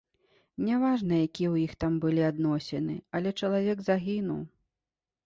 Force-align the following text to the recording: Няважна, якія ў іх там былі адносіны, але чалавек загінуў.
Няважна, 0.67 1.13
якія 1.25 1.49
ў 1.51 1.55
іх 1.67 1.75
там 1.85 1.93
былі 2.05 2.23
адносіны, 2.31 2.95
але 3.21 3.35
чалавек 3.43 3.77
загінуў. 3.91 4.41